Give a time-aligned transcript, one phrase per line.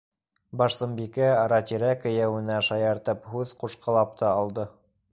[0.61, 4.71] Барсынбикә ара-тирә кейәүенә шаяртып һүҙ ҡушҡылап та алды: